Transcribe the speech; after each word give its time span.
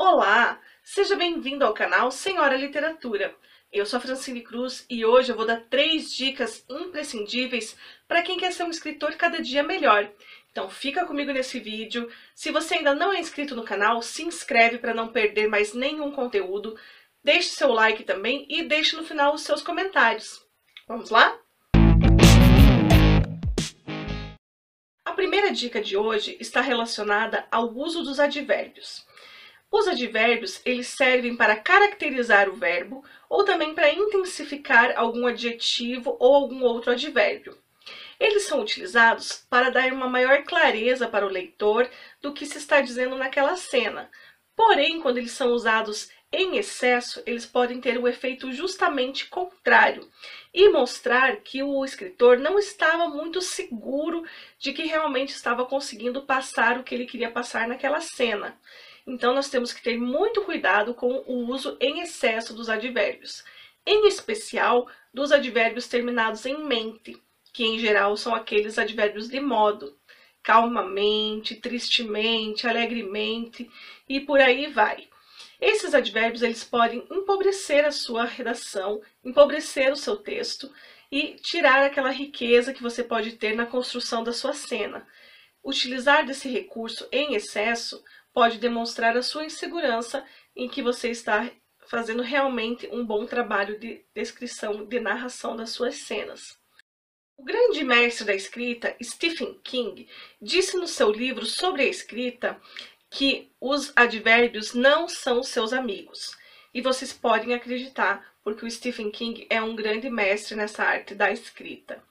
Olá, 0.00 0.60
seja 0.80 1.16
bem-vindo 1.16 1.64
ao 1.64 1.74
canal 1.74 2.12
Senhora 2.12 2.56
Literatura. 2.56 3.34
Eu 3.72 3.84
sou 3.84 3.96
a 3.96 4.00
Francine 4.00 4.42
Cruz 4.42 4.86
e 4.88 5.04
hoje 5.04 5.32
eu 5.32 5.36
vou 5.36 5.44
dar 5.44 5.62
três 5.68 6.14
dicas 6.14 6.64
imprescindíveis 6.70 7.76
para 8.06 8.22
quem 8.22 8.38
quer 8.38 8.52
ser 8.52 8.62
um 8.62 8.70
escritor 8.70 9.16
cada 9.16 9.42
dia 9.42 9.64
melhor. 9.64 10.08
Então 10.52 10.70
fica 10.70 11.04
comigo 11.04 11.32
nesse 11.32 11.58
vídeo. 11.58 12.08
Se 12.32 12.52
você 12.52 12.76
ainda 12.76 12.94
não 12.94 13.12
é 13.12 13.18
inscrito 13.18 13.56
no 13.56 13.64
canal, 13.64 14.00
se 14.00 14.22
inscreve 14.22 14.78
para 14.78 14.94
não 14.94 15.08
perder 15.08 15.48
mais 15.48 15.74
nenhum 15.74 16.12
conteúdo. 16.12 16.78
Deixe 17.24 17.48
seu 17.48 17.72
like 17.72 18.04
também 18.04 18.46
e 18.48 18.62
deixe 18.62 18.94
no 18.94 19.02
final 19.02 19.34
os 19.34 19.42
seus 19.42 19.62
comentários. 19.62 20.40
Vamos 20.86 21.10
lá? 21.10 21.36
A 25.04 25.12
primeira 25.12 25.50
dica 25.50 25.82
de 25.82 25.96
hoje 25.96 26.36
está 26.38 26.60
relacionada 26.60 27.48
ao 27.50 27.74
uso 27.74 28.04
dos 28.04 28.20
advérbios. 28.20 29.04
Os 29.70 29.86
advérbios, 29.86 30.60
eles 30.64 30.88
servem 30.88 31.36
para 31.36 31.56
caracterizar 31.56 32.48
o 32.48 32.56
verbo 32.56 33.04
ou 33.28 33.44
também 33.44 33.74
para 33.74 33.92
intensificar 33.92 34.94
algum 34.96 35.26
adjetivo 35.26 36.16
ou 36.18 36.34
algum 36.34 36.62
outro 36.62 36.92
advérbio. 36.92 37.56
Eles 38.18 38.44
são 38.44 38.60
utilizados 38.60 39.46
para 39.48 39.70
dar 39.70 39.92
uma 39.92 40.08
maior 40.08 40.42
clareza 40.44 41.06
para 41.06 41.26
o 41.26 41.30
leitor 41.30 41.88
do 42.20 42.32
que 42.32 42.46
se 42.46 42.58
está 42.58 42.80
dizendo 42.80 43.16
naquela 43.16 43.56
cena. 43.56 44.10
Porém, 44.56 45.00
quando 45.00 45.18
eles 45.18 45.32
são 45.32 45.52
usados 45.52 46.10
em 46.32 46.56
excesso, 46.56 47.22
eles 47.24 47.46
podem 47.46 47.80
ter 47.80 47.96
o 47.98 48.08
efeito 48.08 48.50
justamente 48.52 49.28
contrário 49.28 50.10
e 50.52 50.68
mostrar 50.68 51.36
que 51.36 51.62
o 51.62 51.84
escritor 51.84 52.38
não 52.38 52.58
estava 52.58 53.08
muito 53.08 53.40
seguro 53.40 54.24
de 54.58 54.72
que 54.72 54.82
realmente 54.82 55.30
estava 55.30 55.64
conseguindo 55.64 56.22
passar 56.22 56.78
o 56.78 56.82
que 56.82 56.94
ele 56.94 57.06
queria 57.06 57.30
passar 57.30 57.68
naquela 57.68 58.00
cena. 58.00 58.58
Então, 59.08 59.34
nós 59.34 59.48
temos 59.48 59.72
que 59.72 59.82
ter 59.82 59.96
muito 59.96 60.42
cuidado 60.42 60.92
com 60.92 61.24
o 61.26 61.50
uso 61.50 61.78
em 61.80 62.00
excesso 62.00 62.52
dos 62.52 62.68
advérbios, 62.68 63.42
em 63.86 64.06
especial 64.06 64.86
dos 65.14 65.32
advérbios 65.32 65.88
terminados 65.88 66.44
em 66.44 66.62
mente, 66.62 67.16
que 67.54 67.64
em 67.64 67.78
geral 67.78 68.18
são 68.18 68.34
aqueles 68.34 68.78
advérbios 68.78 69.26
de 69.26 69.40
modo, 69.40 69.98
calmamente, 70.42 71.54
tristemente, 71.54 72.66
alegremente 72.66 73.70
e 74.06 74.20
por 74.20 74.40
aí 74.40 74.66
vai. 74.66 75.08
Esses 75.58 75.94
advérbios 75.94 76.42
eles 76.42 76.62
podem 76.62 77.06
empobrecer 77.10 77.86
a 77.86 77.90
sua 77.90 78.26
redação, 78.26 79.00
empobrecer 79.24 79.90
o 79.90 79.96
seu 79.96 80.16
texto 80.16 80.70
e 81.10 81.34
tirar 81.36 81.82
aquela 81.82 82.10
riqueza 82.10 82.74
que 82.74 82.82
você 82.82 83.02
pode 83.02 83.32
ter 83.32 83.56
na 83.56 83.64
construção 83.64 84.22
da 84.22 84.34
sua 84.34 84.52
cena. 84.52 85.08
Utilizar 85.64 86.26
desse 86.26 86.46
recurso 86.48 87.08
em 87.10 87.34
excesso 87.34 88.04
pode 88.32 88.58
demonstrar 88.58 89.16
a 89.16 89.22
sua 89.22 89.44
insegurança 89.44 90.24
em 90.54 90.68
que 90.68 90.82
você 90.82 91.10
está 91.10 91.50
fazendo 91.86 92.22
realmente 92.22 92.88
um 92.92 93.04
bom 93.04 93.24
trabalho 93.24 93.78
de 93.78 94.04
descrição, 94.14 94.84
de 94.84 95.00
narração 95.00 95.56
das 95.56 95.70
suas 95.70 95.96
cenas. 95.96 96.58
O 97.36 97.44
grande 97.44 97.84
mestre 97.84 98.26
da 98.26 98.34
escrita, 98.34 98.94
Stephen 99.02 99.58
King, 99.62 100.08
disse 100.42 100.76
no 100.76 100.88
seu 100.88 101.10
livro 101.10 101.46
sobre 101.46 101.82
a 101.82 101.86
escrita 101.86 102.60
que 103.08 103.50
os 103.60 103.92
advérbios 103.96 104.74
não 104.74 105.08
são 105.08 105.42
seus 105.42 105.72
amigos. 105.72 106.36
E 106.74 106.82
vocês 106.82 107.12
podem 107.12 107.54
acreditar, 107.54 108.34
porque 108.44 108.66
o 108.66 108.70
Stephen 108.70 109.10
King 109.10 109.46
é 109.48 109.62
um 109.62 109.74
grande 109.74 110.10
mestre 110.10 110.54
nessa 110.54 110.84
arte 110.84 111.14
da 111.14 111.30
escrita. 111.30 112.02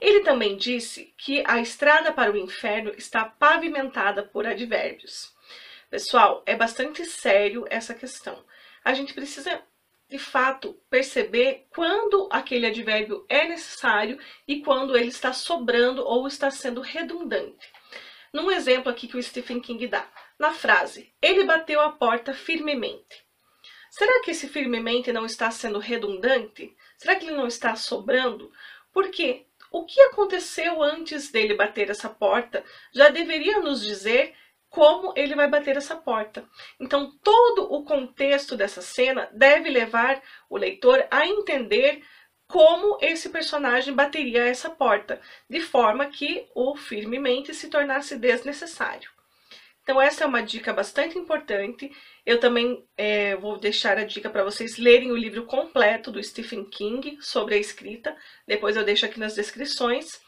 Ele 0.00 0.20
também 0.20 0.56
disse 0.56 1.12
que 1.18 1.42
a 1.46 1.60
estrada 1.60 2.12
para 2.12 2.32
o 2.32 2.36
inferno 2.36 2.92
está 2.96 3.24
pavimentada 3.24 4.22
por 4.22 4.46
advérbios. 4.46 5.35
Pessoal, 5.88 6.42
é 6.44 6.56
bastante 6.56 7.04
sério 7.04 7.64
essa 7.70 7.94
questão. 7.94 8.44
A 8.84 8.92
gente 8.92 9.14
precisa, 9.14 9.62
de 10.08 10.18
fato, 10.18 10.74
perceber 10.90 11.66
quando 11.70 12.28
aquele 12.30 12.66
advérbio 12.66 13.24
é 13.28 13.46
necessário 13.46 14.18
e 14.48 14.60
quando 14.62 14.96
ele 14.96 15.08
está 15.08 15.32
sobrando 15.32 16.04
ou 16.04 16.26
está 16.26 16.50
sendo 16.50 16.80
redundante. 16.80 17.72
Num 18.32 18.50
exemplo 18.50 18.90
aqui 18.90 19.06
que 19.06 19.16
o 19.16 19.22
Stephen 19.22 19.60
King 19.60 19.86
dá, 19.86 20.08
na 20.38 20.52
frase, 20.52 21.14
ele 21.22 21.44
bateu 21.44 21.80
a 21.80 21.92
porta 21.92 22.34
firmemente. 22.34 23.24
Será 23.88 24.20
que 24.22 24.32
esse 24.32 24.48
firmemente 24.48 25.12
não 25.12 25.24
está 25.24 25.50
sendo 25.52 25.78
redundante? 25.78 26.76
Será 26.98 27.14
que 27.14 27.26
ele 27.26 27.36
não 27.36 27.46
está 27.46 27.76
sobrando? 27.76 28.52
Porque 28.92 29.46
o 29.70 29.84
que 29.84 30.00
aconteceu 30.02 30.82
antes 30.82 31.30
dele 31.30 31.54
bater 31.54 31.90
essa 31.90 32.08
porta 32.08 32.64
já 32.92 33.08
deveria 33.08 33.60
nos 33.60 33.82
dizer 33.82 34.34
como 34.76 35.14
ele 35.16 35.34
vai 35.34 35.48
bater 35.48 35.74
essa 35.78 35.96
porta. 35.96 36.46
Então, 36.78 37.10
todo 37.24 37.72
o 37.72 37.82
contexto 37.82 38.54
dessa 38.54 38.82
cena 38.82 39.26
deve 39.32 39.70
levar 39.70 40.22
o 40.50 40.58
leitor 40.58 41.02
a 41.10 41.26
entender 41.26 42.02
como 42.46 42.98
esse 43.00 43.30
personagem 43.30 43.94
bateria 43.94 44.44
essa 44.44 44.68
porta, 44.68 45.18
de 45.48 45.60
forma 45.62 46.04
que 46.04 46.46
o 46.54 46.76
firmemente 46.76 47.54
se 47.54 47.70
tornasse 47.70 48.18
desnecessário. 48.18 49.08
Então, 49.82 49.98
essa 49.98 50.24
é 50.24 50.26
uma 50.26 50.42
dica 50.42 50.74
bastante 50.74 51.18
importante. 51.18 51.90
Eu 52.26 52.38
também 52.38 52.86
é, 52.98 53.34
vou 53.34 53.58
deixar 53.58 53.96
a 53.96 54.04
dica 54.04 54.28
para 54.28 54.44
vocês 54.44 54.76
lerem 54.76 55.10
o 55.10 55.16
livro 55.16 55.46
completo 55.46 56.12
do 56.12 56.22
Stephen 56.22 56.66
King 56.66 57.16
sobre 57.22 57.54
a 57.54 57.58
escrita. 57.58 58.14
Depois 58.46 58.76
eu 58.76 58.84
deixo 58.84 59.06
aqui 59.06 59.18
nas 59.18 59.34
descrições. 59.34 60.20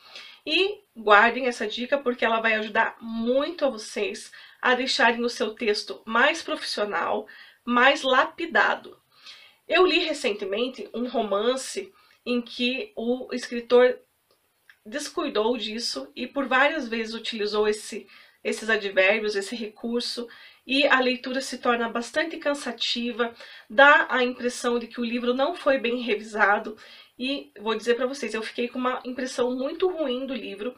E 0.50 0.82
guardem 0.96 1.46
essa 1.46 1.66
dica 1.66 1.98
porque 1.98 2.24
ela 2.24 2.40
vai 2.40 2.54
ajudar 2.54 2.96
muito 3.02 3.66
a 3.66 3.68
vocês 3.68 4.32
a 4.62 4.74
deixarem 4.74 5.22
o 5.22 5.28
seu 5.28 5.54
texto 5.54 6.00
mais 6.06 6.42
profissional, 6.42 7.28
mais 7.62 8.00
lapidado. 8.00 8.98
Eu 9.68 9.84
li 9.84 9.98
recentemente 9.98 10.88
um 10.94 11.06
romance 11.06 11.92
em 12.24 12.40
que 12.40 12.94
o 12.96 13.28
escritor 13.34 14.00
descuidou 14.86 15.54
disso 15.58 16.10
e 16.16 16.26
por 16.26 16.46
várias 16.46 16.88
vezes 16.88 17.12
utilizou 17.12 17.68
esse, 17.68 18.08
esses 18.42 18.70
advérbios, 18.70 19.36
esse 19.36 19.54
recurso, 19.54 20.26
e 20.66 20.86
a 20.86 20.98
leitura 20.98 21.42
se 21.42 21.58
torna 21.58 21.90
bastante 21.90 22.38
cansativa, 22.38 23.34
dá 23.68 24.06
a 24.08 24.24
impressão 24.24 24.78
de 24.78 24.86
que 24.86 25.00
o 25.00 25.04
livro 25.04 25.34
não 25.34 25.54
foi 25.54 25.78
bem 25.78 26.00
revisado 26.00 26.74
e 27.18 27.52
vou 27.58 27.74
dizer 27.74 27.94
para 27.94 28.06
vocês, 28.06 28.32
eu 28.32 28.42
fiquei 28.42 28.68
com 28.68 28.78
uma 28.78 29.00
impressão 29.04 29.54
muito 29.56 29.90
ruim 29.90 30.26
do 30.26 30.34
livro, 30.34 30.74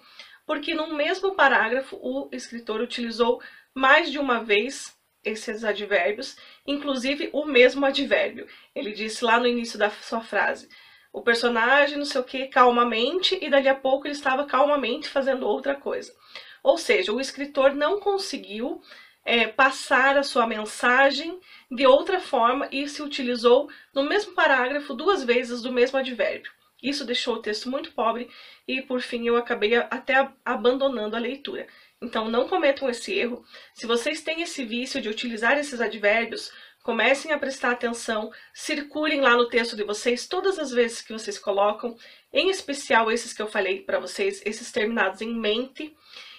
porque 0.46 0.74
no 0.74 0.94
mesmo 0.94 1.34
parágrafo 1.34 1.96
o 2.00 2.28
escritor 2.32 2.80
utilizou 2.80 3.40
mais 3.74 4.10
de 4.10 4.18
uma 4.18 4.42
vez 4.42 4.96
esses 5.22 5.64
advérbios, 5.64 6.36
inclusive 6.66 7.28
o 7.32 7.44
mesmo 7.44 7.84
advérbio. 7.84 8.46
Ele 8.74 8.92
disse 8.92 9.24
lá 9.24 9.38
no 9.38 9.46
início 9.46 9.78
da 9.78 9.90
sua 9.90 10.22
frase, 10.22 10.68
o 11.12 11.22
personagem 11.22 11.98
não 11.98 12.04
sei 12.04 12.20
o 12.20 12.24
que 12.24 12.46
calmamente 12.46 13.38
e 13.40 13.50
dali 13.50 13.68
a 13.68 13.74
pouco 13.74 14.06
ele 14.06 14.14
estava 14.14 14.46
calmamente 14.46 15.08
fazendo 15.08 15.46
outra 15.46 15.74
coisa. 15.74 16.14
Ou 16.62 16.78
seja, 16.78 17.12
o 17.12 17.20
escritor 17.20 17.74
não 17.74 18.00
conseguiu 18.00 18.80
é, 19.24 19.46
passar 19.46 20.16
a 20.16 20.22
sua 20.22 20.46
mensagem 20.46 21.38
de 21.70 21.86
outra 21.86 22.20
forma 22.20 22.68
e 22.72 22.88
se 22.88 23.02
utilizou 23.02 23.68
no 23.94 24.02
mesmo 24.02 24.34
parágrafo 24.34 24.94
duas 24.94 25.24
vezes 25.24 25.62
do 25.62 25.72
mesmo 25.72 25.98
advérbio. 25.98 26.50
Isso 26.82 27.04
deixou 27.04 27.36
o 27.36 27.42
texto 27.42 27.68
muito 27.68 27.92
pobre 27.92 28.30
e, 28.66 28.80
por 28.80 29.00
fim, 29.00 29.26
eu 29.26 29.36
acabei 29.36 29.76
até 29.76 30.28
abandonando 30.44 31.14
a 31.14 31.18
leitura. 31.20 31.66
Então, 32.00 32.30
não 32.30 32.48
cometam 32.48 32.88
esse 32.88 33.12
erro. 33.12 33.44
Se 33.74 33.86
vocês 33.86 34.22
têm 34.22 34.40
esse 34.40 34.64
vício 34.64 35.00
de 35.00 35.08
utilizar 35.08 35.58
esses 35.58 35.80
advérbios, 35.80 36.50
comecem 36.82 37.32
a 37.32 37.38
prestar 37.38 37.72
atenção, 37.72 38.32
circulem 38.54 39.20
lá 39.20 39.36
no 39.36 39.48
texto 39.48 39.76
de 39.76 39.84
vocês 39.84 40.26
todas 40.26 40.58
as 40.58 40.70
vezes 40.70 41.02
que 41.02 41.12
vocês 41.12 41.38
colocam, 41.38 41.94
em 42.32 42.48
especial 42.48 43.12
esses 43.12 43.34
que 43.34 43.42
eu 43.42 43.46
falei 43.46 43.82
para 43.82 44.00
vocês, 44.00 44.40
esses 44.46 44.72
terminados 44.72 45.20
em 45.20 45.34
mente, 45.34 45.94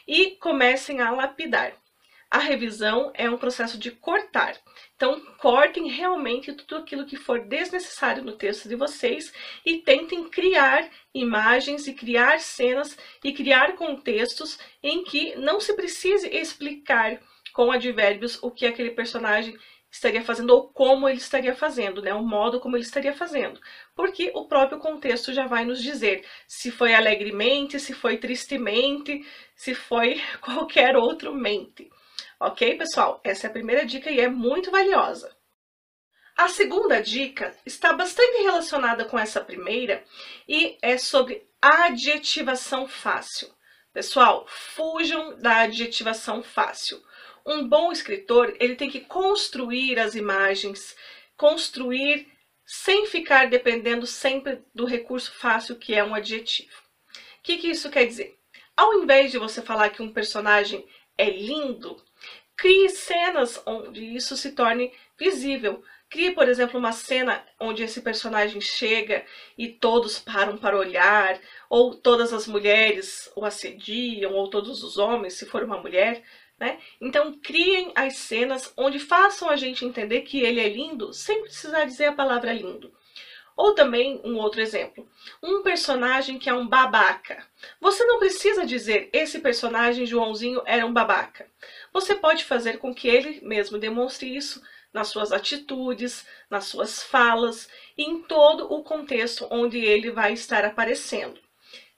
e 0.08 0.32
comecem 0.32 1.00
a 1.00 1.12
lapidar. 1.12 1.74
A 2.32 2.38
revisão 2.38 3.12
é 3.14 3.30
um 3.30 3.38
processo 3.38 3.78
de 3.78 3.92
cortar. 3.92 4.56
Então, 4.96 5.20
cortem 5.38 5.90
realmente 5.90 6.54
tudo 6.54 6.78
aquilo 6.78 7.06
que 7.06 7.18
for 7.18 7.46
desnecessário 7.46 8.24
no 8.24 8.38
texto 8.38 8.70
de 8.70 8.76
vocês 8.78 9.34
e 9.66 9.80
tentem 9.80 10.30
criar 10.30 10.90
imagens 11.14 11.88
e 11.88 11.94
criar 11.94 12.40
cenas 12.40 12.98
e 13.22 13.34
criar 13.34 13.76
contextos 13.76 14.58
em 14.82 15.04
que 15.04 15.36
não 15.36 15.60
se 15.60 15.76
precise 15.76 16.30
explicar 16.30 17.20
com 17.52 17.70
advérbios 17.70 18.42
o 18.42 18.50
que 18.50 18.66
aquele 18.66 18.92
personagem 18.92 19.54
estaria 19.92 20.24
fazendo 20.24 20.52
ou 20.52 20.70
como 20.70 21.10
ele 21.10 21.18
estaria 21.18 21.54
fazendo, 21.54 22.02
né? 22.02 22.14
O 22.14 22.24
modo 22.24 22.62
como 22.62 22.78
ele 22.78 22.86
estaria 22.86 23.14
fazendo. 23.14 23.60
Porque 23.94 24.32
o 24.34 24.48
próprio 24.48 24.80
contexto 24.80 25.34
já 25.34 25.48
vai 25.48 25.66
nos 25.66 25.84
dizer 25.84 26.26
se 26.48 26.72
foi 26.72 26.94
alegremente, 26.94 27.78
se 27.78 27.94
foi 27.94 28.18
tristemente, 28.18 29.22
se 29.54 29.76
foi 29.76 30.22
qualquer 30.40 30.96
outro 30.96 31.36
mente. 31.36 31.90
Ok, 32.44 32.76
pessoal? 32.76 33.22
Essa 33.24 33.46
é 33.46 33.50
a 33.52 33.54
primeira 33.54 33.86
dica 33.86 34.10
e 34.10 34.20
é 34.20 34.28
muito 34.28 34.72
valiosa. 34.72 35.32
A 36.36 36.48
segunda 36.48 37.00
dica 37.00 37.56
está 37.68 37.94
bastante 37.94 38.42
relacionada 38.42 39.06
com 39.06 39.20
essa 39.20 39.40
primeira 39.40 40.04
e 40.48 40.76
é 40.82 40.98
sobre 40.98 41.48
adjetivação 41.62 42.88
fácil. 42.88 43.48
Pessoal, 43.94 44.48
fujam 44.48 45.38
da 45.38 45.60
adjetivação 45.60 46.42
fácil. 46.42 47.00
um 47.46 47.68
bom 47.68 47.92
escritor, 47.92 48.56
ele 48.60 48.76
tem 48.76 48.90
que 48.90 49.02
construir 49.02 50.00
as 50.00 50.16
imagens, 50.16 50.96
construir 51.38 52.28
sem 52.66 53.06
ficar 53.06 53.52
dependendo 53.52 54.08
sempre 54.08 54.64
do 54.74 54.86
recurso 54.86 55.32
fácil 55.32 55.76
que 55.76 55.94
é 55.94 56.04
um 56.04 56.16
adjetivo. 56.16 56.76
O 57.38 57.44
que, 57.44 57.58
que 57.58 57.70
isso 57.70 57.92
quer 57.92 58.08
dizer? 58.08 58.36
Ao 58.76 58.96
invés 58.96 59.30
de 59.30 59.38
você 59.38 59.62
falar 59.62 59.92
que 59.92 60.02
um 60.02 60.12
personagem 60.12 60.84
é 61.16 61.30
lindo, 61.30 62.04
crie 62.62 62.90
cenas 62.90 63.60
onde 63.66 64.16
isso 64.16 64.38
se 64.38 64.52
torne 64.52 64.94
visível. 65.18 65.84
Crie, 66.08 66.36
por 66.36 66.48
exemplo, 66.48 66.80
uma 66.80 66.92
cena 66.92 67.44
onde 67.60 67.82
esse 67.82 68.02
personagem 68.02 68.62
chega 68.62 69.26
e 69.58 69.68
todos 69.68 70.20
param 70.20 70.56
para 70.58 70.78
olhar, 70.78 71.40
ou 71.68 71.96
todas 71.96 72.32
as 72.32 72.46
mulheres 72.46 73.32
o 73.36 73.44
assediam, 73.44 74.34
ou 74.34 74.48
todos 74.48 74.84
os 74.84 75.00
homens, 75.00 75.34
se 75.34 75.48
for 75.48 75.64
uma 75.64 75.80
mulher. 75.80 76.22
Né? 76.60 76.78
Então, 77.02 77.34
criem 77.40 77.92
as 77.96 78.18
cenas 78.18 78.72
onde 78.78 79.00
façam 79.00 79.50
a 79.50 79.56
gente 79.56 79.84
entender 79.84 80.22
que 80.22 80.40
ele 80.42 80.60
é 80.60 80.70
lindo, 80.70 81.12
sem 81.14 81.42
precisar 81.42 81.86
dizer 81.86 82.06
a 82.06 82.14
palavra 82.14 82.54
lindo. 82.54 82.94
Ou 83.62 83.76
também, 83.76 84.20
um 84.24 84.38
outro 84.38 84.60
exemplo, 84.60 85.08
um 85.40 85.62
personagem 85.62 86.40
que 86.40 86.50
é 86.50 86.54
um 86.54 86.68
babaca. 86.68 87.46
Você 87.80 88.04
não 88.06 88.18
precisa 88.18 88.66
dizer, 88.66 89.08
esse 89.14 89.38
personagem, 89.38 90.04
Joãozinho, 90.04 90.64
era 90.66 90.84
um 90.84 90.92
babaca. 90.92 91.46
Você 91.94 92.16
pode 92.16 92.44
fazer 92.44 92.80
com 92.80 92.92
que 92.92 93.08
ele 93.08 93.40
mesmo 93.44 93.78
demonstre 93.78 94.36
isso 94.36 94.64
nas 94.92 95.10
suas 95.10 95.32
atitudes, 95.32 96.26
nas 96.50 96.66
suas 96.66 97.04
falas 97.04 97.70
e 97.96 98.02
em 98.02 98.24
todo 98.24 98.66
o 98.74 98.82
contexto 98.82 99.48
onde 99.52 99.78
ele 99.78 100.10
vai 100.10 100.34
estar 100.34 100.66
aparecendo. 100.66 101.40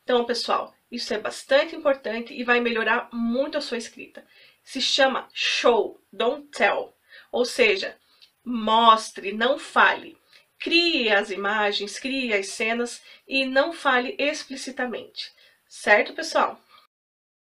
Então, 0.04 0.26
pessoal, 0.26 0.76
isso 0.92 1.14
é 1.14 1.18
bastante 1.18 1.78
importante 1.78 2.34
e 2.34 2.44
vai 2.44 2.60
melhorar 2.60 3.08
muito 3.14 3.58
a 3.58 3.62
sua 3.62 3.78
escrita. 3.78 4.28
Se 4.66 4.82
chama 4.82 5.30
show, 5.34 5.98
don't 6.12 6.46
tell. 6.50 6.94
Ou 7.32 7.46
seja, 7.46 7.98
mostre, 8.44 9.32
não 9.32 9.58
fale. 9.58 10.22
Crie 10.64 11.10
as 11.10 11.30
imagens, 11.30 12.00
crie 12.00 12.34
as 12.34 12.48
cenas 12.48 13.04
e 13.28 13.46
não 13.46 13.74
fale 13.74 14.16
explicitamente. 14.18 15.30
Certo, 15.68 16.14
pessoal? 16.14 16.58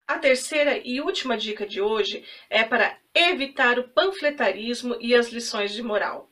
A 0.07 0.17
terceira 0.17 0.81
e 0.83 0.99
última 0.99 1.37
dica 1.37 1.63
de 1.63 1.79
hoje 1.79 2.25
é 2.49 2.63
para 2.63 2.97
evitar 3.13 3.77
o 3.77 3.87
panfletarismo 3.89 4.97
e 4.99 5.13
as 5.13 5.27
lições 5.27 5.71
de 5.71 5.83
moral. 5.83 6.30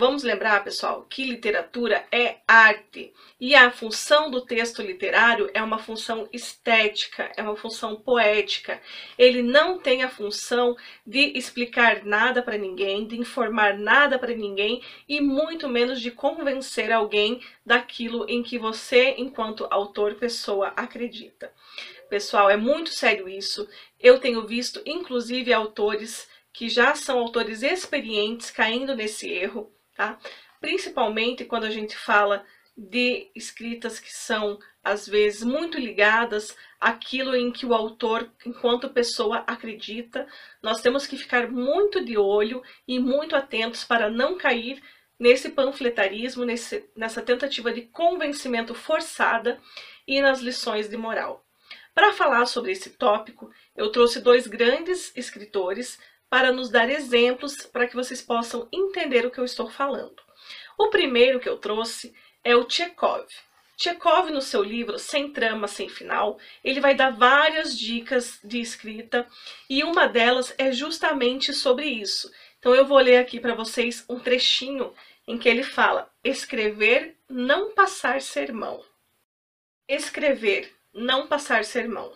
Vamos 0.00 0.22
lembrar, 0.22 0.62
pessoal, 0.62 1.04
que 1.10 1.24
literatura 1.24 2.06
é 2.12 2.36
arte 2.46 3.12
e 3.40 3.52
a 3.56 3.68
função 3.68 4.30
do 4.30 4.42
texto 4.42 4.80
literário 4.80 5.50
é 5.52 5.60
uma 5.60 5.80
função 5.80 6.28
estética, 6.32 7.32
é 7.36 7.42
uma 7.42 7.56
função 7.56 7.96
poética. 7.96 8.80
Ele 9.18 9.42
não 9.42 9.76
tem 9.76 10.04
a 10.04 10.08
função 10.08 10.76
de 11.04 11.36
explicar 11.36 12.04
nada 12.04 12.40
para 12.40 12.56
ninguém, 12.56 13.08
de 13.08 13.18
informar 13.18 13.76
nada 13.76 14.20
para 14.20 14.32
ninguém 14.36 14.80
e 15.08 15.20
muito 15.20 15.68
menos 15.68 16.00
de 16.00 16.12
convencer 16.12 16.92
alguém 16.92 17.42
daquilo 17.66 18.24
em 18.28 18.40
que 18.40 18.56
você, 18.56 19.16
enquanto 19.18 19.66
autor, 19.68 20.14
pessoa, 20.14 20.68
acredita. 20.76 21.52
Pessoal, 22.08 22.48
é 22.48 22.56
muito 22.56 22.90
sério 22.90 23.28
isso. 23.28 23.68
Eu 23.98 24.20
tenho 24.20 24.46
visto, 24.46 24.80
inclusive, 24.86 25.52
autores 25.52 26.28
que 26.52 26.68
já 26.68 26.94
são 26.94 27.18
autores 27.18 27.64
experientes 27.64 28.52
caindo 28.52 28.94
nesse 28.94 29.28
erro 29.28 29.76
tá? 29.98 30.16
Principalmente 30.60 31.44
quando 31.44 31.64
a 31.64 31.70
gente 31.70 31.96
fala 31.96 32.46
de 32.76 33.28
escritas 33.34 33.98
que 33.98 34.12
são, 34.14 34.60
às 34.84 35.08
vezes, 35.08 35.42
muito 35.42 35.76
ligadas 35.76 36.56
àquilo 36.80 37.34
em 37.34 37.50
que 37.50 37.66
o 37.66 37.74
autor, 37.74 38.30
enquanto 38.46 38.88
pessoa, 38.88 39.42
acredita. 39.44 40.28
Nós 40.62 40.80
temos 40.80 41.04
que 41.04 41.16
ficar 41.16 41.50
muito 41.50 42.04
de 42.04 42.16
olho 42.16 42.62
e 42.86 43.00
muito 43.00 43.34
atentos 43.34 43.82
para 43.82 44.08
não 44.08 44.38
cair 44.38 44.80
nesse 45.18 45.48
panfletarismo, 45.48 46.44
nesse, 46.44 46.88
nessa 46.94 47.20
tentativa 47.20 47.72
de 47.72 47.82
convencimento 47.82 48.76
forçada 48.76 49.60
e 50.06 50.20
nas 50.20 50.38
lições 50.38 50.88
de 50.88 50.96
moral. 50.96 51.44
Para 51.92 52.12
falar 52.12 52.46
sobre 52.46 52.70
esse 52.70 52.90
tópico, 52.90 53.50
eu 53.76 53.90
trouxe 53.90 54.20
dois 54.20 54.46
grandes 54.46 55.10
escritores 55.16 55.98
para 56.30 56.52
nos 56.52 56.70
dar 56.70 56.90
exemplos 56.90 57.56
para 57.66 57.86
que 57.86 57.96
vocês 57.96 58.20
possam 58.20 58.68
entender 58.72 59.24
o 59.24 59.30
que 59.30 59.38
eu 59.38 59.44
estou 59.44 59.70
falando. 59.70 60.16
O 60.78 60.88
primeiro 60.88 61.40
que 61.40 61.48
eu 61.48 61.58
trouxe 61.58 62.14
é 62.44 62.54
o 62.54 62.68
Chekhov. 62.68 63.26
Chekhov, 63.76 64.30
no 64.30 64.40
seu 64.40 64.62
livro 64.62 64.98
Sem 64.98 65.32
Trama, 65.32 65.68
Sem 65.68 65.88
Final, 65.88 66.38
ele 66.64 66.80
vai 66.80 66.96
dar 66.96 67.10
várias 67.10 67.78
dicas 67.78 68.40
de 68.42 68.60
escrita 68.60 69.26
e 69.70 69.84
uma 69.84 70.08
delas 70.08 70.52
é 70.58 70.72
justamente 70.72 71.52
sobre 71.52 71.86
isso. 71.86 72.28
Então 72.58 72.74
eu 72.74 72.84
vou 72.84 72.98
ler 72.98 73.18
aqui 73.18 73.38
para 73.38 73.54
vocês 73.54 74.04
um 74.08 74.18
trechinho 74.18 74.92
em 75.28 75.38
que 75.38 75.48
ele 75.48 75.62
fala: 75.62 76.10
escrever, 76.24 77.16
não 77.28 77.72
passar 77.72 78.20
sermão. 78.20 78.84
Escrever, 79.88 80.74
não 80.92 81.28
passar 81.28 81.64
sermão. 81.64 82.12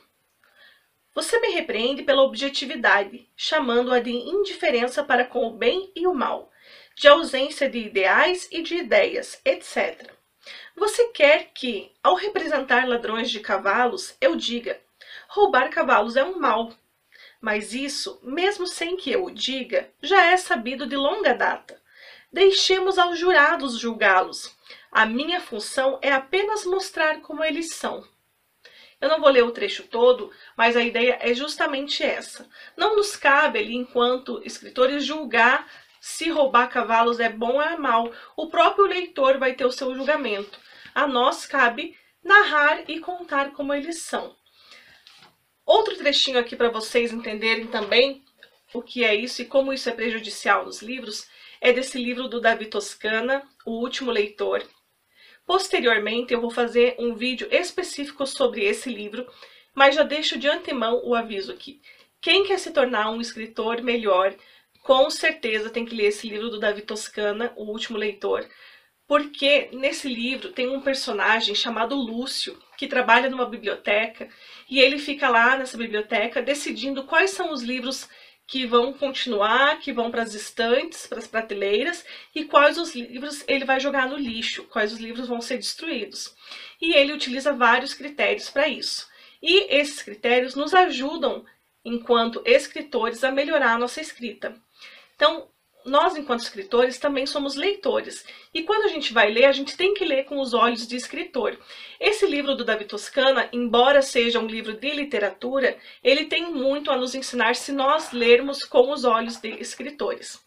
Você 1.15 1.39
me 1.41 1.49
repreende 1.49 2.03
pela 2.03 2.23
objetividade, 2.23 3.29
chamando-a 3.37 4.01
de 4.01 4.11
indiferença 4.11 5.05
para 5.05 5.27
com 5.27 5.47
o 5.47 5.53
bem 5.53 5.93
e 5.95 6.07
o 6.07 6.15
mal, 6.15 6.51
de 6.95 7.07
ausência 7.07 7.69
de 7.69 7.79
ideais 7.79 8.49
e 8.51 8.63
de 8.63 8.77
ideias, 8.77 9.41
etc. 9.45 10.11
Você 10.75 11.09
quer 11.09 11.51
que, 11.53 11.93
ao 12.03 12.15
representar 12.15 12.89
ladrões 12.89 13.31
de 13.31 13.41
cavalos, 13.41 14.17
eu 14.21 14.35
diga: 14.35 14.81
roubar 15.29 15.69
cavalos 15.69 16.17
é 16.17 16.25
um 16.25 16.39
mal. 16.39 16.73
Mas 17.41 17.75
isso, 17.75 18.19
mesmo 18.23 18.67
sem 18.67 18.97
que 18.97 19.11
eu 19.11 19.25
o 19.25 19.31
diga, 19.31 19.91
já 20.01 20.27
é 20.27 20.37
sabido 20.37 20.87
de 20.87 20.97
longa 20.97 21.35
data. 21.35 21.81
Deixemos 22.33 22.99
aos 22.99 23.19
jurados 23.19 23.79
julgá-los. 23.79 24.57
A 24.91 25.05
minha 25.05 25.41
função 25.41 25.99
é 26.01 26.11
apenas 26.13 26.65
mostrar 26.65 27.21
como 27.21 27.45
eles 27.45 27.75
são. 27.75 28.07
Eu 29.03 29.09
não 29.09 29.21
vou 29.21 29.31
ler 29.31 29.43
o 29.43 29.51
trecho 29.51 29.83
todo, 29.89 30.31
mas 30.57 30.77
a 30.77 30.81
ideia 30.81 31.19
é 31.21 31.35
justamente 31.35 32.05
essa. 32.05 32.49
Não 32.77 32.95
nos 32.95 33.17
cabe 33.17 33.59
ali, 33.59 33.75
enquanto 33.75 34.41
escritores, 34.45 35.05
julgar 35.05 35.69
se 36.01 36.31
roubar 36.31 36.69
cavalos 36.69 37.19
é 37.19 37.29
bom 37.29 37.55
ou 37.55 37.63
é 37.63 37.77
mal. 37.77 38.13
O 38.37 38.49
próprio 38.49 38.87
leitor 38.87 39.39
vai 39.39 39.55
ter 39.55 39.65
o 39.65 39.73
seu 39.73 39.93
julgamento. 39.93 40.57
A 40.95 41.05
nós 41.05 41.47
cabe 41.47 41.97
narrar 42.23 42.89
e 42.89 43.01
contar 43.01 43.51
como 43.53 43.75
eles 43.75 44.03
são. 44.03 44.37
Outro 45.67 45.97
trechinho 45.97 46.39
aqui 46.39 46.55
para 46.55 46.71
vocês 46.71 47.13
entenderem 47.13 47.67
também 47.67 48.25
o 48.73 48.81
que 48.81 49.05
é 49.05 49.17
isso 49.17 49.43
e 49.43 49.47
como 49.47 49.73
isso 49.73 49.89
é 49.89 49.93
prejudicial 49.93 50.65
nos 50.65 50.81
livros 50.81 51.27
é 51.61 51.73
desse 51.73 51.99
livro 51.99 52.29
do 52.29 52.41
Davi 52.41 52.67
Toscana, 52.67 53.43
O 53.67 53.81
Último 53.81 54.13
Leitor, 54.13 54.63
Posteriormente, 55.47 56.33
eu 56.33 56.41
vou 56.41 56.51
fazer 56.51 56.95
um 56.99 57.15
vídeo 57.15 57.49
específico 57.51 58.27
sobre 58.27 58.65
esse 58.65 58.89
livro, 58.89 59.27
mas 59.75 59.95
já 59.95 60.03
deixo 60.03 60.39
de 60.39 60.49
antemão 60.49 61.01
o 61.05 61.15
aviso 61.15 61.53
aqui. 61.53 61.81
Quem 62.21 62.45
quer 62.45 62.59
se 62.59 62.71
tornar 62.71 63.11
um 63.11 63.21
escritor 63.21 63.83
melhor, 63.83 64.35
com 64.83 65.11
certeza 65.11 65.71
tem 65.71 65.85
que 65.85 65.95
ler 65.95 66.07
esse 66.07 66.29
livro 66.29 66.51
do 66.51 66.61
Davi 66.61 66.83
Toscana, 66.83 67.53
O 67.57 67.65
Último 67.65 67.99
Leitor, 67.99 68.49
porque 69.07 69.69
nesse 69.73 70.09
livro 70.09 70.53
tem 70.53 70.69
um 70.69 70.81
personagem 70.81 71.55
chamado 71.55 71.97
Lúcio, 71.97 72.57
que 72.79 72.87
trabalha 72.87 73.29
numa 73.29 73.45
biblioteca, 73.45 74.29
e 74.71 74.81
ele 74.81 74.99
fica 74.99 75.29
lá 75.29 75.57
nessa 75.57 75.77
biblioteca 75.77 76.41
decidindo 76.41 77.05
quais 77.05 77.31
são 77.31 77.53
os 77.53 77.63
livros 77.63 78.09
que 78.53 78.67
vão 78.67 78.93
continuar, 78.93 79.81
que 79.81 79.95
vão 79.95 80.11
para 80.11 80.21
as 80.21 80.35
estantes, 80.35 81.07
para 81.07 81.19
as 81.19 81.27
prateleiras, 81.27 82.05
e 82.35 82.45
quais 82.45 82.77
os 82.77 82.95
livros 82.95 83.43
ele 83.49 83.65
vai 83.65 83.81
jogar 83.81 84.07
no 84.07 84.19
lixo, 84.19 84.65
quais 84.65 84.93
os 84.93 84.99
livros 84.99 85.27
vão 85.27 85.41
ser 85.41 85.57
destruídos. 85.57 86.37
E 86.79 86.95
ele 86.95 87.15
utiliza 87.15 87.55
vários 87.55 87.95
critérios 87.95 88.51
para 88.51 88.69
isso. 88.69 89.09
E 89.43 89.75
esses 89.75 90.03
critérios 90.03 90.55
nos 90.55 90.75
ajudam, 90.75 91.47
enquanto 91.83 92.43
escritores, 92.45 93.25
a 93.25 93.33
melhorar 93.33 93.73
a 93.73 93.79
nossa 93.79 94.03
escrita. 94.03 94.55
Então, 95.17 95.49
nós, 95.85 96.17
enquanto 96.17 96.41
escritores, 96.41 96.99
também 96.99 97.27
somos 97.27 97.55
leitores. 97.55 98.25
E 98.53 98.63
quando 98.63 98.85
a 98.85 98.89
gente 98.89 99.13
vai 99.13 99.31
ler, 99.31 99.47
a 99.47 99.53
gente 99.53 99.77
tem 99.77 99.95
que 99.95 100.05
ler 100.05 100.25
com 100.25 100.41
os 100.41 100.55
olhos 100.55 100.87
de 100.87 100.97
escritor. 100.97 101.59
Esse 101.99 102.27
livro 102.27 102.55
do 102.55 102.65
Davi 102.65 102.85
Toscana, 102.85 103.49
embora 103.53 104.03
seja 104.03 104.39
um 104.39 104.47
livro 104.47 104.75
de 104.75 104.91
literatura, 104.91 105.77
ele 106.03 106.27
tem 106.27 106.53
muito 106.53 106.91
a 106.91 106.97
nos 106.97 107.15
ensinar 107.15 107.57
se 107.57 107.73
nós 107.73 108.13
lermos 108.13 108.65
com 108.65 108.91
os 108.91 109.05
olhos 109.05 109.37
de 109.37 109.51
escritores. 109.61 110.41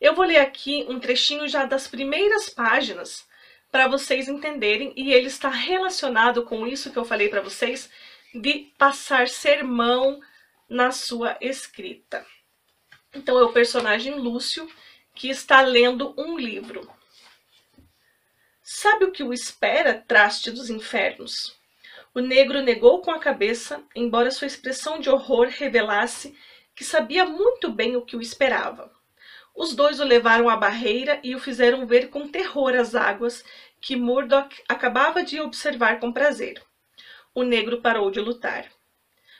Eu 0.00 0.14
vou 0.14 0.24
ler 0.24 0.38
aqui 0.38 0.84
um 0.88 1.00
trechinho 1.00 1.48
já 1.48 1.64
das 1.64 1.88
primeiras 1.88 2.48
páginas 2.48 3.26
para 3.72 3.88
vocês 3.88 4.28
entenderem, 4.28 4.92
e 4.96 5.12
ele 5.12 5.26
está 5.26 5.48
relacionado 5.48 6.42
com 6.44 6.66
isso 6.66 6.90
que 6.90 6.98
eu 6.98 7.04
falei 7.04 7.28
para 7.28 7.42
vocês 7.42 7.90
de 8.34 8.70
passar 8.78 9.28
sermão 9.28 10.20
na 10.68 10.90
sua 10.90 11.36
escrita. 11.40 12.24
Então 13.16 13.38
é 13.38 13.42
o 13.42 13.52
personagem 13.52 14.14
Lúcio 14.14 14.68
que 15.14 15.30
está 15.30 15.62
lendo 15.62 16.14
um 16.18 16.36
livro. 16.36 16.86
Sabe 18.62 19.06
o 19.06 19.10
que 19.10 19.24
o 19.24 19.32
espera, 19.32 20.04
traste 20.06 20.50
dos 20.50 20.68
infernos? 20.68 21.58
O 22.14 22.20
negro 22.20 22.60
negou 22.60 23.00
com 23.00 23.10
a 23.10 23.18
cabeça, 23.18 23.82
embora 23.94 24.30
sua 24.30 24.46
expressão 24.46 25.00
de 25.00 25.08
horror 25.08 25.48
revelasse 25.48 26.36
que 26.74 26.84
sabia 26.84 27.24
muito 27.24 27.72
bem 27.72 27.96
o 27.96 28.02
que 28.02 28.16
o 28.16 28.20
esperava. 28.20 28.92
Os 29.54 29.74
dois 29.74 29.98
o 29.98 30.04
levaram 30.04 30.50
à 30.50 30.56
barreira 30.56 31.18
e 31.24 31.34
o 31.34 31.40
fizeram 31.40 31.86
ver 31.86 32.10
com 32.10 32.28
terror 32.28 32.74
as 32.74 32.94
águas 32.94 33.42
que 33.80 33.96
Murdoch 33.96 34.62
acabava 34.68 35.22
de 35.22 35.40
observar 35.40 36.00
com 36.00 36.12
prazer. 36.12 36.62
O 37.34 37.42
negro 37.42 37.80
parou 37.80 38.10
de 38.10 38.20
lutar. 38.20 38.75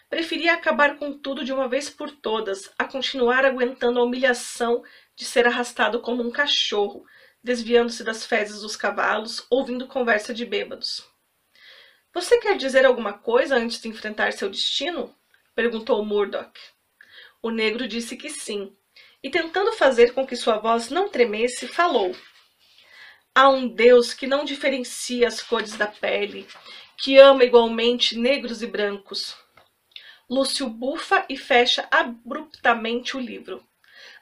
Preferia 0.09 0.55
acabar 0.55 0.97
com 0.99 1.19
tudo 1.19 1.45
de 1.45 1.53
uma 1.53 1.69
vez 1.69 1.91
por 1.91 2.11
todas, 2.11 2.73
a 2.79 2.85
continuar 2.85 3.45
aguentando 3.45 3.99
a 3.99 4.05
humilhação 4.05 4.85
de 5.17 5.25
ser 5.25 5.47
arrastado 5.47 6.01
como 6.01 6.23
um 6.23 6.31
cachorro, 6.31 7.05
desviando-se 7.43 8.05
das 8.05 8.25
fezes 8.25 8.61
dos 8.61 8.77
cavalos, 8.77 9.45
ouvindo 9.51 9.89
conversa 9.89 10.33
de 10.33 10.45
bêbados. 10.45 11.05
Você 12.15 12.39
quer 12.39 12.57
dizer 12.57 12.87
alguma 12.87 13.13
coisa 13.13 13.57
antes 13.57 13.81
de 13.81 13.89
enfrentar 13.89 14.33
seu 14.33 14.49
destino? 14.49 15.15
perguntou 15.55 16.05
Murdoch. 16.05 16.59
O 17.43 17.51
negro 17.51 17.89
disse 17.89 18.17
que 18.17 18.31
sim, 18.31 18.75
e 19.23 19.31
tentando 19.31 19.73
fazer 19.73 20.15
com 20.15 20.27
que 20.27 20.37
sua 20.37 20.59
voz 20.59 20.89
não 20.89 21.09
tremesse, 21.09 21.67
falou. 21.67 22.15
Há 23.35 23.49
um 23.49 23.69
Deus 23.69 24.15
que 24.15 24.27
não 24.27 24.45
diferencia 24.45 25.29
as 25.29 25.43
cores 25.43 25.77
da 25.77 25.87
pele, 25.87 26.47
que 26.97 27.19
ama 27.19 27.45
igualmente 27.45 28.17
negros 28.17 28.63
e 28.63 28.67
brancos. 28.67 29.37
Lúcio 30.29 30.69
bufa 30.69 31.25
e 31.29 31.37
fecha 31.37 31.87
abruptamente 31.89 33.17
o 33.17 33.21
livro. 33.21 33.65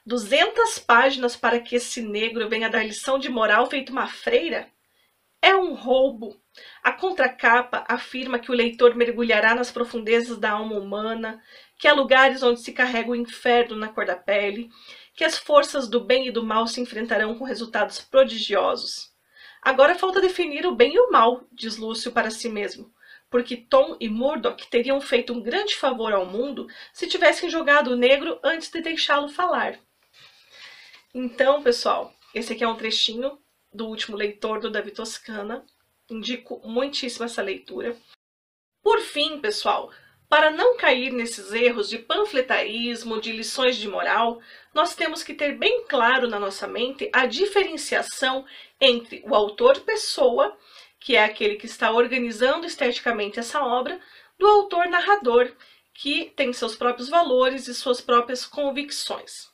Duzentas 0.05 0.77
páginas 0.77 1.35
para 1.35 1.59
que 1.59 1.75
esse 1.75 1.99
negro 1.99 2.47
venha 2.47 2.69
dar 2.69 2.85
lição 2.85 3.17
de 3.17 3.27
moral 3.27 3.65
feito 3.65 3.91
uma 3.91 4.05
freira? 4.05 4.69
É 5.41 5.55
um 5.55 5.73
roubo. 5.73 6.39
A 6.83 6.91
contracapa 6.91 7.83
afirma 7.87 8.37
que 8.37 8.51
o 8.51 8.53
leitor 8.53 8.93
mergulhará 8.93 9.55
nas 9.55 9.71
profundezas 9.71 10.37
da 10.37 10.51
alma 10.51 10.77
humana, 10.77 11.41
que 11.79 11.87
há 11.87 11.93
lugares 11.93 12.43
onde 12.43 12.61
se 12.61 12.71
carrega 12.71 13.09
o 13.09 13.15
inferno 13.15 13.75
na 13.75 13.87
cor 13.87 14.05
da 14.05 14.15
pele, 14.15 14.69
que 15.15 15.23
as 15.23 15.39
forças 15.39 15.87
do 15.87 15.99
bem 15.99 16.27
e 16.27 16.31
do 16.31 16.45
mal 16.45 16.67
se 16.67 16.79
enfrentarão 16.79 17.35
com 17.35 17.43
resultados 17.43 17.99
prodigiosos. 17.99 19.11
Agora 19.59 19.95
falta 19.95 20.21
definir 20.21 20.67
o 20.67 20.75
bem 20.75 20.93
e 20.93 20.99
o 20.99 21.11
mal, 21.11 21.47
diz 21.51 21.77
Lúcio 21.77 22.11
para 22.11 22.29
si 22.29 22.47
mesmo 22.47 22.93
porque 23.29 23.57
Tom 23.57 23.97
e 23.99 24.07
Murdoch 24.07 24.67
teriam 24.67 25.01
feito 25.01 25.33
um 25.33 25.41
grande 25.41 25.75
favor 25.75 26.13
ao 26.13 26.25
mundo 26.25 26.67
se 26.93 27.07
tivessem 27.07 27.49
jogado 27.49 27.91
o 27.91 27.95
negro 27.95 28.39
antes 28.43 28.69
de 28.69 28.81
deixá-lo 28.81 29.29
falar. 29.29 29.79
Então, 31.13 31.63
pessoal, 31.63 32.13
esse 32.33 32.53
aqui 32.53 32.63
é 32.63 32.67
um 32.67 32.75
trechinho 32.75 33.39
do 33.73 33.87
último 33.87 34.17
leitor 34.17 34.59
do 34.59 34.69
Davi 34.69 34.91
Toscana. 34.91 35.65
Indico 36.09 36.61
muitíssimo 36.63 37.25
essa 37.25 37.41
leitura. 37.41 37.95
Por 38.83 38.99
fim, 38.99 39.39
pessoal, 39.39 39.91
para 40.29 40.51
não 40.51 40.77
cair 40.77 41.11
nesses 41.11 41.51
erros 41.51 41.89
de 41.89 41.97
panfletarismo, 41.97 43.21
de 43.21 43.31
lições 43.31 43.77
de 43.77 43.87
moral, 43.87 44.41
nós 44.73 44.95
temos 44.95 45.23
que 45.23 45.33
ter 45.33 45.57
bem 45.57 45.85
claro 45.87 46.27
na 46.27 46.39
nossa 46.39 46.67
mente 46.67 47.09
a 47.13 47.25
diferenciação 47.25 48.45
entre 48.79 49.23
o 49.25 49.33
autor 49.33 49.79
pessoa 49.81 50.57
que 51.05 51.15
é 51.15 51.23
aquele 51.23 51.57
que 51.57 51.67
está 51.67 51.91
organizando 51.91 52.65
esteticamente 52.65 53.39
essa 53.39 53.63
obra, 53.63 54.01
do 54.39 54.47
autor 54.47 54.87
narrador, 54.87 55.51
que 55.93 56.33
tem 56.35 56.51
seus 56.51 56.75
próprios 56.75 57.09
valores 57.09 57.67
e 57.67 57.75
suas 57.75 58.01
próprias 58.01 58.43
convicções. 58.43 59.47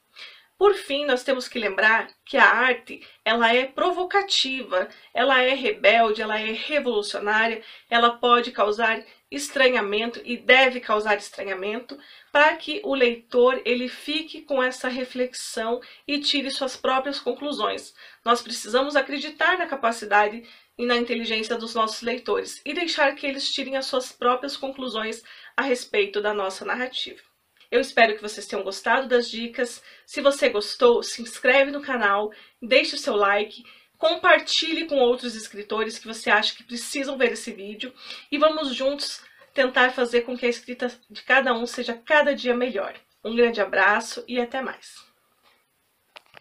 Por 0.57 0.75
fim, 0.75 1.05
nós 1.05 1.23
temos 1.23 1.49
que 1.49 1.59
lembrar 1.59 2.07
que 2.23 2.37
a 2.37 2.45
arte, 2.45 3.05
ela 3.25 3.53
é 3.53 3.65
provocativa, 3.65 4.87
ela 5.13 5.41
é 5.41 5.53
rebelde, 5.53 6.21
ela 6.21 6.39
é 6.39 6.53
revolucionária, 6.53 7.61
ela 7.89 8.11
pode 8.11 8.51
causar 8.51 9.03
estranhamento 9.31 10.21
e 10.23 10.37
deve 10.37 10.79
causar 10.79 11.17
estranhamento 11.17 11.97
para 12.31 12.55
que 12.55 12.79
o 12.83 12.93
leitor 12.93 13.61
ele 13.65 13.89
fique 13.89 14.41
com 14.41 14.61
essa 14.61 14.87
reflexão 14.87 15.81
e 16.07 16.19
tire 16.19 16.51
suas 16.51 16.77
próprias 16.77 17.19
conclusões. 17.19 17.93
Nós 18.23 18.41
precisamos 18.41 18.95
acreditar 18.95 19.57
na 19.57 19.65
capacidade 19.65 20.47
e 20.81 20.85
na 20.87 20.97
inteligência 20.97 21.55
dos 21.55 21.75
nossos 21.75 22.01
leitores 22.01 22.59
e 22.65 22.73
deixar 22.73 23.13
que 23.13 23.27
eles 23.27 23.47
tirem 23.47 23.77
as 23.77 23.85
suas 23.85 24.11
próprias 24.11 24.57
conclusões 24.57 25.21
a 25.55 25.61
respeito 25.61 26.19
da 26.19 26.33
nossa 26.33 26.65
narrativa. 26.65 27.21
Eu 27.69 27.79
espero 27.79 28.15
que 28.15 28.21
vocês 28.21 28.47
tenham 28.47 28.63
gostado 28.63 29.07
das 29.07 29.29
dicas. 29.29 29.83
Se 30.07 30.21
você 30.21 30.49
gostou, 30.49 31.03
se 31.03 31.21
inscreve 31.21 31.69
no 31.69 31.83
canal, 31.83 32.33
deixe 32.59 32.95
o 32.95 32.97
seu 32.97 33.15
like, 33.15 33.63
compartilhe 33.95 34.87
com 34.87 34.95
outros 34.95 35.35
escritores 35.35 35.99
que 35.99 36.07
você 36.07 36.31
acha 36.31 36.55
que 36.55 36.63
precisam 36.63 37.15
ver 37.15 37.33
esse 37.33 37.51
vídeo 37.51 37.93
e 38.31 38.39
vamos 38.39 38.73
juntos 38.73 39.21
tentar 39.53 39.91
fazer 39.91 40.21
com 40.21 40.35
que 40.35 40.47
a 40.47 40.49
escrita 40.49 40.91
de 41.07 41.21
cada 41.21 41.53
um 41.53 41.67
seja 41.67 41.93
cada 41.93 42.33
dia 42.33 42.55
melhor. 42.55 42.95
Um 43.23 43.35
grande 43.35 43.61
abraço 43.61 44.23
e 44.27 44.41
até 44.41 44.61
mais! 44.61 45.10